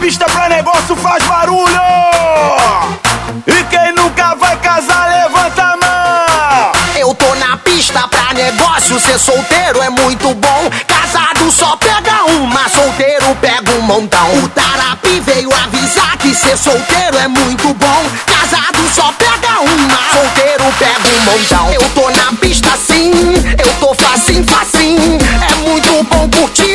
[0.00, 1.80] pista pra negócio faz barulho.
[3.46, 6.72] E quem nunca vai casar, levanta a mão.
[6.96, 10.70] Eu tô na pista pra negócio, ser solteiro é muito bom.
[10.86, 14.38] Casado só pega uma, solteiro pega um montão.
[14.38, 18.02] O Tarapi veio avisar que ser solteiro é muito bom.
[18.26, 21.72] Casado só pega uma, solteiro pega um montão.
[21.72, 23.12] Eu tô na pista sim,
[23.58, 25.18] eu tô facinho, facinho.
[25.46, 26.69] É muito bom curtir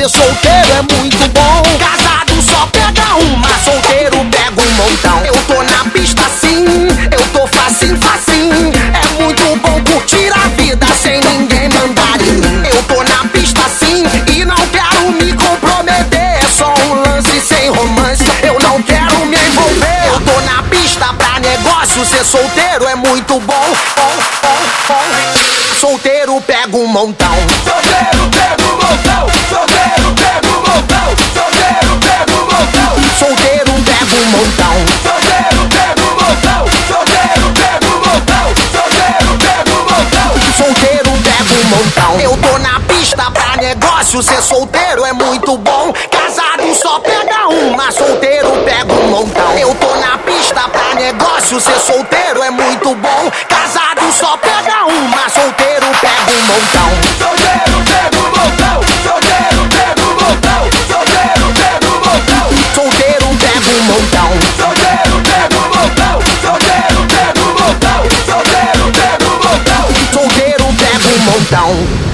[0.00, 1.62] ser solteiro é muito bom.
[1.78, 5.22] Casado só pega uma, solteiro pega um montão.
[5.26, 6.64] Eu tô na pista sim,
[7.12, 8.72] eu tô facinho, facinho.
[8.94, 12.62] É muito bom curtir a vida sem ninguém mandar em mim.
[12.66, 16.18] Eu tô na pista sim e não quero me comprometer.
[16.18, 20.06] É só um lance sem romance, eu não quero me envolver.
[20.06, 23.66] Eu tô na pista pra negócio, ser solteiro é muito bom.
[25.78, 27.34] Solteiro pega um montão.
[27.64, 28.59] Solteiro pega
[41.70, 42.20] montão.
[42.20, 45.92] Eu tô na pista pra negócio, ser solteiro é muito bom.
[46.10, 49.56] Casado só pega uma, solteiro pega um montão.
[49.56, 53.30] Eu tô na pista pra negócio, ser solteiro é muito bom.
[53.48, 56.39] Casado só pega uma, solteiro pega um
[71.30, 72.09] almost down.